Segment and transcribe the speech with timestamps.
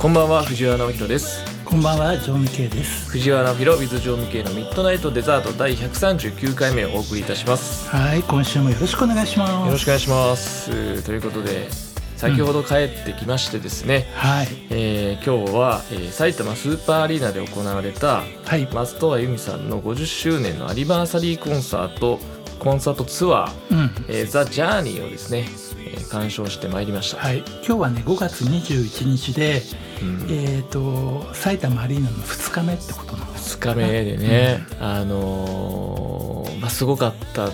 [0.00, 1.44] こんばんは藤原直弘です。
[1.62, 3.10] こんばんはジョン・ケイです。
[3.10, 7.86] 藤原直弘 with ジョン・ケイのミッドナイトデザート第139回目をお送りいたします。
[7.90, 9.66] はい今週もよろしくお願いします。
[9.66, 11.02] よろしくお願いします。
[11.02, 11.68] ということで
[12.16, 22.18] 先ほど帰ってきましてですね、うん、はい、えー、今日は、えー、埼玉スーパーアリーナで行われた、はい、松任谷由実さんの50周年のアニバーサリーコンサート
[22.58, 25.46] コンサートツアー「うん、えー、ザ・ジャーニーをですね、
[25.78, 37.50] えー、鑑賞してまいりました、はい、今日はね5月21日で、うん、えっ、ー、と埼玉アリーナの2日目ってことなの2日目でね、うん、あのー、まあすごかった。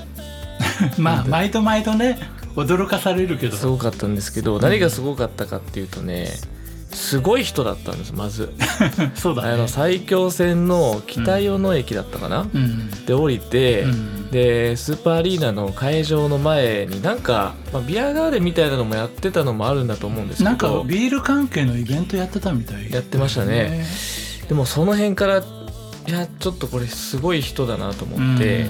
[0.98, 2.18] まあ毎度毎度ね
[2.54, 3.56] 驚かされるけど。
[3.56, 6.28] すごかったんですけど何がすごかったかっていうとね、
[6.96, 8.52] すごい人だったんですまず。
[9.14, 20.50] そうだ、ね、あの埼京線の北与野駅だったかな、うん、で降りて、うん、でスーパーアリーナの会場の前になんか、まあ、ビアガーデンみたいなのもやってたのもあるんだと思うんですけど。
[20.50, 23.84] なんかビール関係のイベントやってたみたい、ね、やってましたね。
[24.48, 25.42] でもその辺からい
[26.10, 28.66] やちょっとこれすごい人だなと思って、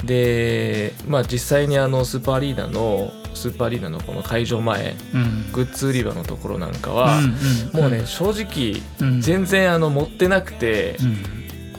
[0.00, 7.20] うん、でまあ実際にあのスーパーアリーナのスーパーアリーナのこの会場前、うん、グッズ売り場のところなんかは、
[7.72, 8.82] もうね正直、
[9.20, 10.96] 全然あの持ってなくて、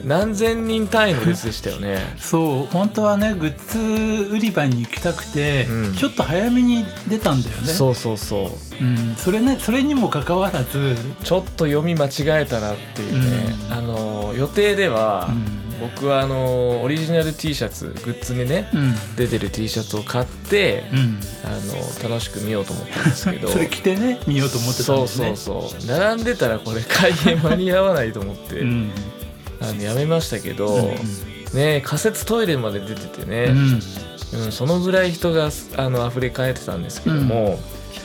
[0.04, 1.98] 何千人単位の列でしたよね。
[2.18, 7.68] そう本当はねグッズ売り場に行きたくて、うん、ちょっと早めに出たんだよね。
[7.68, 15.30] そうそうそう、うん、それねそれにもかかわらずちょっと読み間違えたなっていうね、うん、あの予定では、
[15.80, 23.48] 僕はあのオリジナル T シャツグッズにね、うん、出てる T シャツを買って、うん、あの楽しく見ようと思ったんですけど。
[23.50, 25.32] それ着てね見ようと思ってたんですね。
[25.36, 25.98] そうそうそう。
[25.98, 28.90] 並んでたらこれ開演間に合わないと思って、うん、
[29.60, 33.54] あのやめましたけど、うん、ね仮設トイレまで出ててね、
[34.34, 34.52] うん。
[34.52, 37.58] そのぐらい人があの溢れ返ってたんですけども、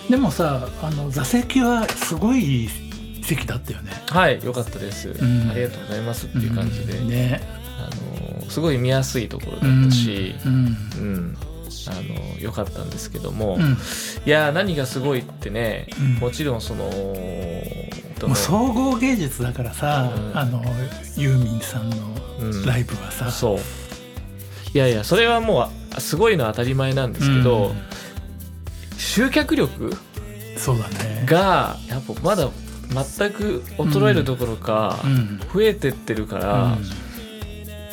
[0.09, 2.69] でもさあの座席はすごい
[3.21, 3.91] 席だったよね。
[4.07, 7.89] はい良かったです、ありがとうございますっていう感じで、ねあ
[8.43, 11.38] のすごい見やすいところだったし、うん、うん、
[11.88, 13.77] あの良かったんですけども、うん、
[14.25, 20.63] いや何がすごいってね、うん、もちろんそのもう総合芸術だからさ、あの
[21.16, 21.97] ユーミンさんの
[22.66, 23.57] ライブはさ、そう。
[24.73, 27.75] いやいやそれはもうすごいのは当たり前なんですけど、
[28.97, 29.94] 集客力
[30.57, 31.23] そうだね。
[31.25, 32.50] がやっぱまだ
[32.89, 35.00] 全く衰えるどころか
[35.53, 36.77] 増えてってるから、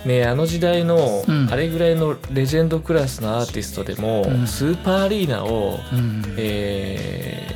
[0.07, 5.79] ねあの時代のあれぐらいのレジェンドクラスのアーティストでも、スーパーアリーナを、
[6.37, 7.47] え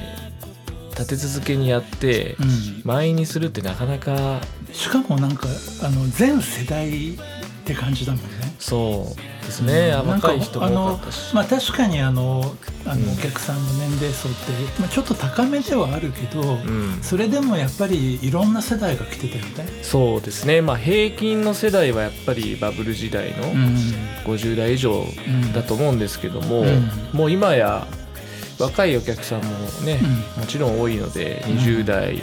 [0.91, 2.37] ー、立て続けにやって、
[2.84, 4.41] 満員にするってなかなか
[4.73, 5.49] しかもなんか
[5.83, 7.19] あの全世代っ
[7.65, 8.29] て感じだもんね。
[8.59, 11.34] そうですね、うん、若い人も多かったし。
[11.34, 12.55] まあ確かにあの
[12.87, 14.37] あのお客さんの年齢層って、
[14.81, 19.83] まあ、ちょっと高めではあるけど、うん、それでもやっぱりいろんな世代が来てたよね。
[19.83, 20.63] そうですね。
[20.63, 23.53] まあ平均の世代はやっぱりバブル時代の
[24.25, 25.05] 50代以上
[25.55, 27.87] だと思うんですけども、うん、もう今や
[28.59, 29.51] 若いお客さんも
[29.85, 30.01] ね、
[30.39, 32.23] もちろん多いので20代、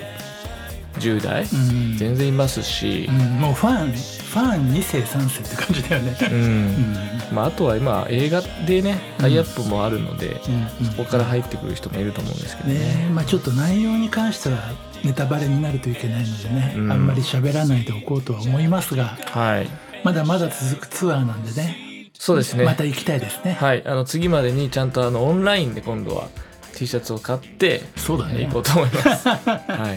[0.99, 7.35] 10代、うん、全然いますし、うん、もうファンファン2世3世って感じだよね、うん。
[7.35, 10.41] まあ、あとは今映画でねタイアップもあるので、
[10.83, 14.57] そこから入ってくる人もいると思うんですけどね、ね、まあ、ちょっと内容に関しては
[15.03, 19.67] ネタバレになるといけないのでね、あんまり喋らないでおこうとは思いますが、はい、
[20.03, 22.09] まだまだ続くツアーなんでね。
[22.17, 22.63] そうですね。
[22.63, 23.53] また行きたいですね。
[23.53, 23.85] はい。
[23.85, 26.29] あの次までにちゃんとあのオンラインで今度は
[26.73, 28.45] T シャツを買ってそうだね。
[28.45, 29.27] 行こうと思います。
[29.27, 29.35] は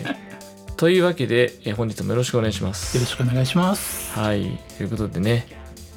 [0.03, 0.26] い
[0.77, 2.97] というわけで、え本日もよろしくお願いします。
[2.97, 4.13] よろしくお願いします。
[4.13, 5.47] はい、ということでね、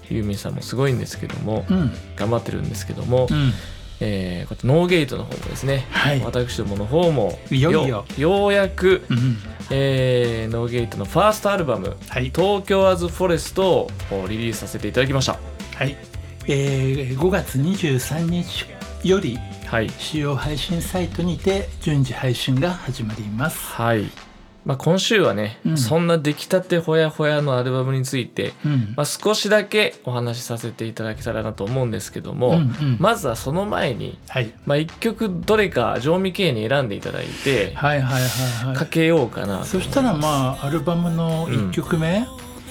[0.09, 3.51] ユーミンさんもすごいんですけども、うん、頑張ってるんですけども、うん、
[3.99, 9.37] えー、こうやってノーゲートの方もですね、はい、私どもの方もようやく、うん、
[9.69, 15.37] えー、ノーゲートのファーストアルバム「はい、東京アズフォレスト」をリリースさせていただきました。
[15.75, 15.97] はい、
[16.47, 18.65] えー、5月23日
[19.03, 23.59] より、はい、主要配信サイトにて順次配信が始まります。
[23.73, 24.28] はい
[24.65, 38.27] まあ、今週はね、うん、そんな出来たてほやほやのアルバムについて、うん、まあ、少しだけお話しさせていただけたらなと思うんですけども、うんうん、まずはその前に、はい、まあ、1曲どれか常味系に選んでいただいて、はいはいは
[38.65, 42.27] いはい、かけようかなそしたらまあアルバムの1曲目、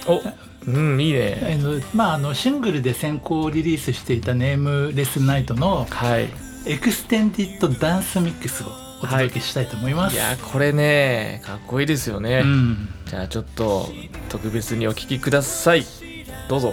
[0.07, 0.21] お
[0.67, 1.59] うん、いいね。
[1.61, 6.29] あのまああのシングルで先行リリースしていた Nameless Night の、はい、
[6.67, 13.89] Extended Dance Mix をお届けしたいと思います、はい、いやこれねかっこいいですよね、うん、じゃあちょっと
[14.29, 15.87] 特別にお聴きください。
[16.49, 16.73] どうぞ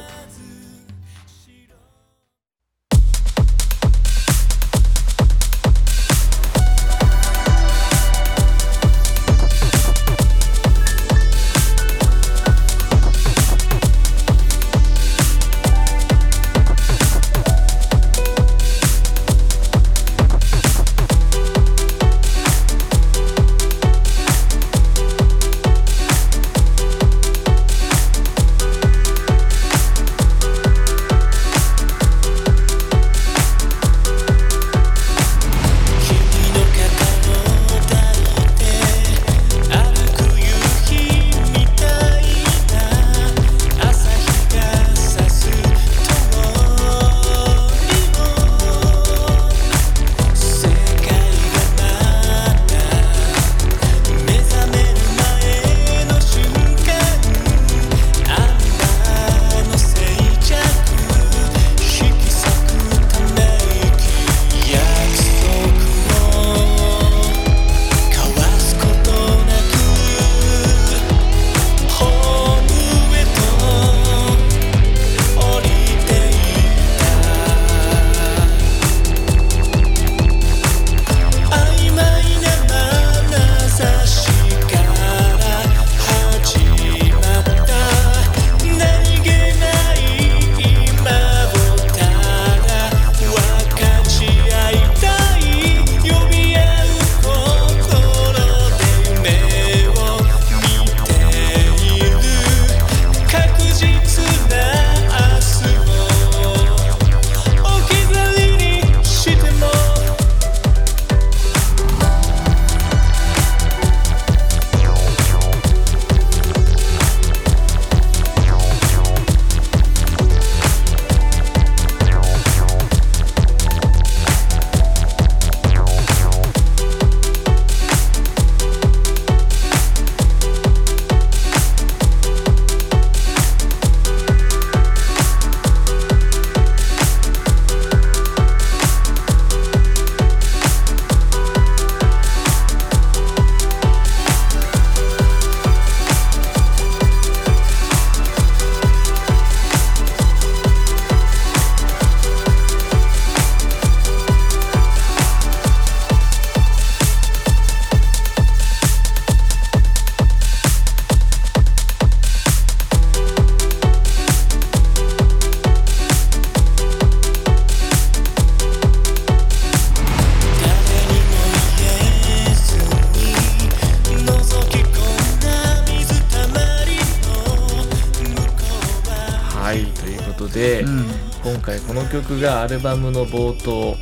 [180.49, 181.05] で、うん、
[181.43, 183.95] 今回この曲がアルバムの冒頭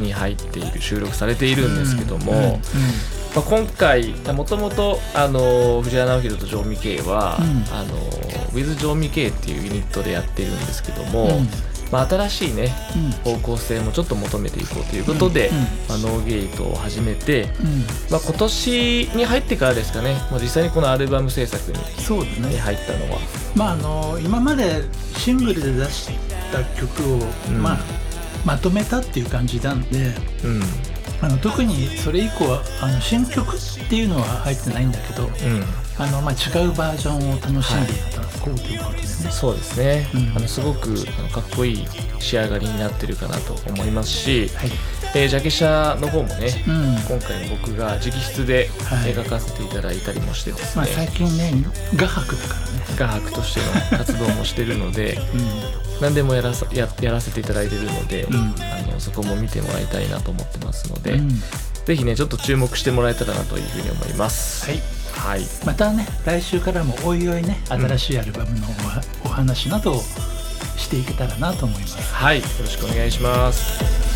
[0.00, 2.60] に入っている、収録されているんですけども、
[3.34, 4.98] まあ、今回もともと
[5.82, 7.96] 藤原直弘とジョー・ミケイは、うん、あの
[8.52, 12.74] With ジョー・ミケイっていうユニットでやってるんですけども、うんまあ、新しいね、
[13.24, 15.56] うん、方向性もちょっと求めていこうということで、うん。
[15.56, 17.48] うん、まあ、ノーゲートを始めて、
[18.10, 23.18] まあ、今年に入ってからですかね、まあ、実際にこのアルバム制作にそうね、入ったのは。
[23.54, 24.82] まあ、あの今まで
[25.16, 26.10] シングルで出し
[26.52, 27.18] た曲を、
[27.60, 27.78] まあ、
[28.44, 30.14] まとめたっていう感じなんで、
[30.44, 30.62] うん。
[31.20, 33.58] あの特にそれ以降はあの新曲っ
[33.88, 35.30] ていうのは入ってないんだけど、うん、
[35.98, 38.27] あのまあ、違うバージョンを楽しんでいただこうと。
[38.27, 39.30] いうことですね。
[39.30, 41.86] そうですね、うん、あのすごくあのかっこいい
[42.18, 44.70] 仕上がりになってるかなと思いますし、はい。
[45.14, 51.52] えー、ジャケ写の方もね、うん、今回僕が直筆で描かせていただいたりもしてですね、はいまあ、最近ね
[51.96, 52.78] 画伯だからね。
[52.98, 53.60] 画伯として
[53.94, 61.42] の活動もしてるので、 うん、何でもやらさややらせていただいてるので、うん、あのそこも見てもらいたいなと思ってますので、うん、
[61.86, 64.66] ぜひねちょっと注目してもらえたらなというふうに思います。
[64.66, 68.66] はいはい、またね来週からもおいおいね新しいアルバムの
[69.24, 70.00] お,、話などを
[70.76, 72.14] していけたらなと思います。
[72.14, 74.07] はいよろしくお願いします。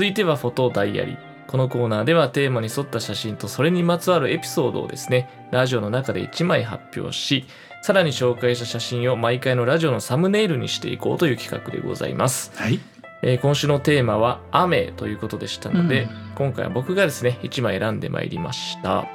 [0.00, 1.18] 続いてはフォトダイアリー。
[1.46, 7.44] このコーナーではテーマに沿った写真とそれにまつわるエピソードをですね、ラジオの中で1枚発表し、
[7.82, 12.50] さらに紹介した写真を毎回のラジオのサムネイルにしていこうという企画でございます。
[12.54, 12.80] はい。
[13.20, 19.06] えー、今週のテーマは雨ということでしたので、うん、今回は僕がですね、1枚選んでまいりました。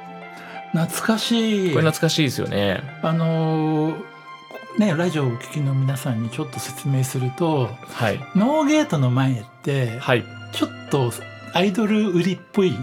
[0.71, 1.73] 懐かしい。
[1.73, 2.83] これ懐かしいですよね。
[3.01, 4.15] あのー
[4.77, 10.25] ね、ラジオをお聞きの皆さんにちょっと説明すると、はい、ノーゲートの前って、はい、
[10.55, 11.11] ちょっと
[11.53, 12.75] アイドル売りっぽい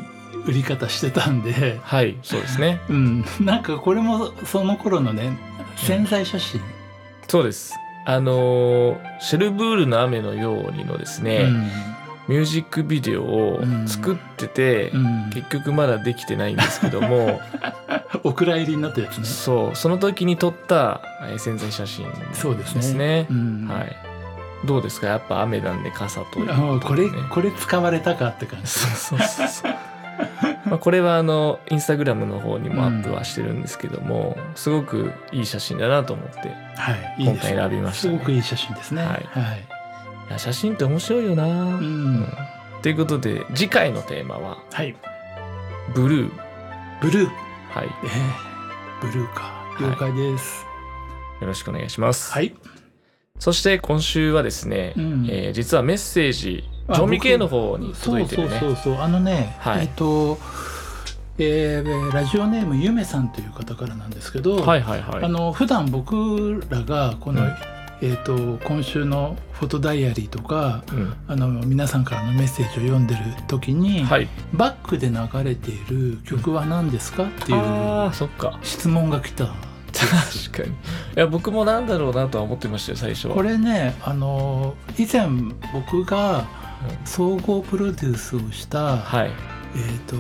[0.47, 1.81] 売り方してたんで。
[1.83, 2.81] はいそうですね。
[2.89, 3.25] うん。
[3.41, 5.39] なんかこれもその頃のね
[5.77, 6.67] 潜在写真、うん、
[7.29, 7.75] そうです。
[8.05, 11.43] あのシェルブールの雨のようにのですね、
[12.29, 17.41] うん、ミュージックビデオを作ってて、うん、結局まだできてないんですけども。
[18.25, 19.25] お蔵入りになったやつね。
[19.25, 21.01] そうその時に撮った
[21.39, 22.27] 潜在写真ですね。
[22.35, 23.27] そうですね、
[23.69, 24.12] はい
[24.65, 25.09] どうですか？
[25.09, 26.53] やっぱ雨なんで傘とね、
[26.85, 28.67] これこれ使われたかって感じ。
[28.69, 29.73] そうそうそう
[30.67, 36.39] まあこれはあのインスタグラムの方にもアップはしてるんですけども、うん、すごくいい写真だなと思って、
[36.77, 39.03] はい、今回選びました、ね、すごくいい写真ですね。
[39.03, 41.63] はい、はい、いや写真って面白いよな、うん、う
[42.21, 42.29] ん、
[42.83, 44.95] ということで次回のテーマは、はい、
[45.95, 46.33] ブルー。
[47.01, 47.31] ブルー。
[47.71, 49.51] はい、えー、ブルーか。
[49.81, 52.33] 了解です、はい、よろしくお願いします。
[52.33, 52.55] はい
[53.43, 58.51] そして今週はですね、うん、えー、実はメッセージジョン・ミケイの方に届いてるね。
[58.61, 60.39] そうそうそうあのね、はい、えっ、ー、と
[61.39, 67.49] えー、ラジオネームゆめさんという方からなんですけど、はいはいはい、あの普段僕らがこの、うん、
[68.01, 79.72] えーと、今週のフォトダイアリーとか、うん、あの皆さんからのメッセージを読んでる時に、はい、バックで流れている曲は何ですかっていう質問が来た。
[80.07, 80.71] 確かに。
[80.71, 80.73] い
[81.17, 83.35] や僕もなんだろうなとは思ってましたよ最初は。
[83.35, 85.29] これねあの以前
[85.73, 86.47] 僕が
[87.05, 89.31] 総合プロデュースをした、はい。
[89.75, 90.17] えーと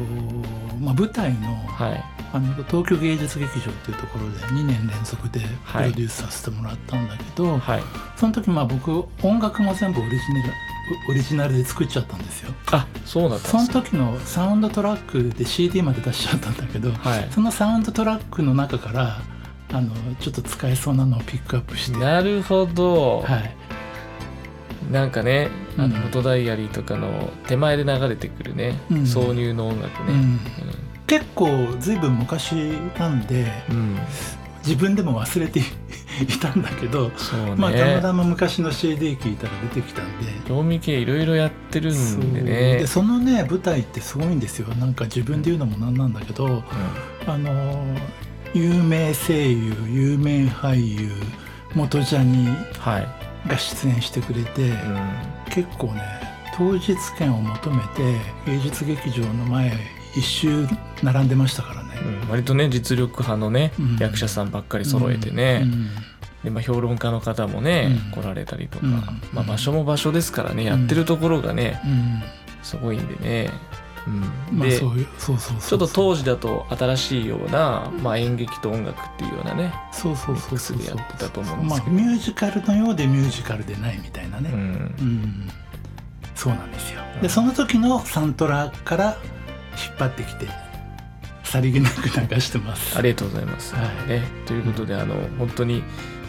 [0.80, 2.04] まあ、舞台の,、はい。
[2.32, 7.82] あの東京芸術劇場っていうところで2年連続でプロデュースさせてもらったんだけど、はい。
[8.16, 10.52] その時まあ僕音楽も全部オリジナル
[11.08, 12.52] オリジナルで作っちゃったんですよ。
[12.70, 13.84] あそうだったそのんですか。
[13.84, 17.28] 時のサウンドトラックで CD まで出しちゃったんだけど、はい。
[17.30, 19.20] そのサウンドトラックの中から
[19.72, 23.56] あのちょっと使えそうなのをピックアップして、なるほど、はい、
[24.92, 25.90] なんかねあのうん。
[25.92, 28.96] フォトダイアリーとかの手前で流れてくるね、うん。
[29.02, 30.12] 挿入の音楽ね。
[30.12, 30.40] うん、
[31.06, 31.48] 結構
[31.78, 32.52] ずいぶん昔
[32.98, 33.98] なんでうん、うん
[34.64, 35.60] 自分でも忘れて
[36.22, 37.14] いたんだけど、ね、
[37.56, 40.32] まあたまたま昔の CD 聞いたら出てきたんで。
[40.46, 42.78] 興味系いろいろやってるんでね。
[42.78, 44.68] でそのね舞台ってすごいんですよ。
[44.76, 46.62] なんか自分で言うのもなんなんだけど
[47.26, 47.84] あの
[48.54, 51.10] 有名声優有名俳優
[51.74, 55.10] 元ジャニうん、はい、が出演してくれて、うん、
[55.50, 56.02] 結構ね
[56.56, 59.72] 当日券を求めて芸術劇場の前
[60.14, 60.66] 一周
[61.02, 61.90] 並んでましたからね。
[62.24, 62.30] うん。
[62.30, 63.96] 割とね実力派のね、うん。
[63.96, 65.88] 役者さんばっかり揃えてね、うん。
[66.44, 68.22] でまあ、評論家の方もね、うん。
[68.22, 68.92] 来られたりとか、うん。
[69.32, 72.22] まあ、場所も場所ですからねやってるところがね、うん。
[72.62, 73.50] すごいんでね、
[74.06, 80.78] うん、まあういうそうそうそうちょっと当時だと新しいような、まあ、演劇と音楽っていうようなね、そうそうそうそう。
[80.78, 81.92] でやってたと思うんですけど。
[81.92, 84.58] まあミュージカルのようでミュージカルでないみたいなね、うん。
[84.58, 85.48] うん、
[86.34, 87.00] そうなんですよ。
[87.14, 87.22] うん。
[87.22, 89.16] でその時のサントラから
[89.86, 90.48] 引っ張ってきて
[91.44, 92.98] さりげなく流してます。
[92.98, 93.74] ありがとうございます。
[93.74, 94.08] はい。
[94.08, 95.82] ね、ということであの本当に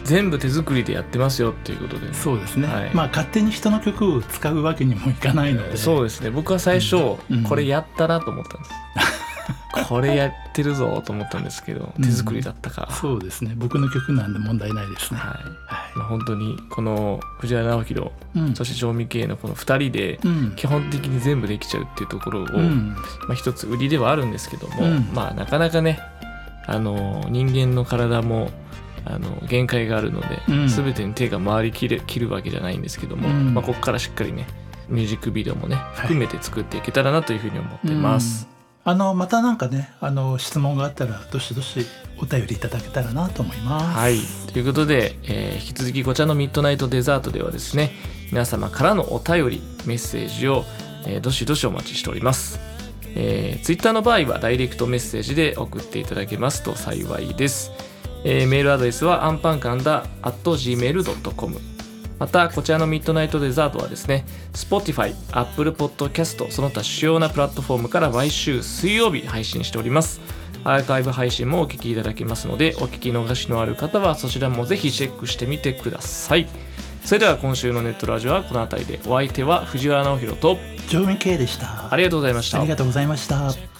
[0.04, 2.90] 全部手作りでやってますよっていうことで、そうですね、はい。
[2.94, 5.76] まあ勝手に人の曲を使うわけにもいかないので。
[5.76, 6.30] そうですね。
[6.30, 7.42] 僕は最初、うん。
[7.42, 8.74] これやったなと思ったんです。
[9.88, 12.88] これやってるぞと思ったんですけどうん手作りだったか。
[12.92, 13.54] そうですね。
[13.56, 15.18] 僕の曲なんで問題ないですね。
[15.18, 15.28] はい。
[15.28, 18.54] はまあ、本当にこの藤原直弘い、うん。
[18.54, 20.52] そして調味系のこの2人でうん。
[20.56, 22.94] 基本的に全部できちゃうっていうところを、うん。
[23.26, 25.08] まあ、一つ売りではあるんですけども、うん。
[25.12, 25.98] まあなかなかね
[26.66, 28.50] あの人間の体も
[29.06, 34.46] あの限界があるので、うん全てに手が回りきる切るわけじゃないんですけども、うんまあ、ここからしっかりね
[34.88, 38.48] ミュージックビデオもね含めて作っていけたらなというふうに思ってます。
[38.86, 41.86] あのまたなんかねあの質問があったらどしどし
[42.20, 44.18] お便りいただけたらなと思いますはい
[44.52, 47.92] ということで、えー引き続きこちらのミッドナイトデザートではですね
[48.30, 50.64] 皆様からのお便りメッセージを、
[51.06, 52.60] えーどしどしお待ちしております。
[53.16, 57.70] えー、ツイッターの場合はダイレクトメッセージで送っていただけますと幸いです。
[58.24, 61.60] えーメールアドレスはアンパンカンダ at gmail.com
[62.18, 70.20] またこちらのミッドナイトデザートはですね Spotify、Apple Podcast その他主要なプラットフォームから毎週水曜日配信しております。
[70.66, 76.48] アーカイブ配信もお聞きいただけますのでお聞き逃しのある方はそちらもぜひチェックしてみてください。
[77.04, 79.00] それでは今週のネットラジオはこの辺りで。
[79.06, 80.56] お相手は藤原直弘と
[80.88, 81.92] 常味系でした。
[81.92, 82.60] ありがとうございました。
[82.60, 83.73] ありがとうございました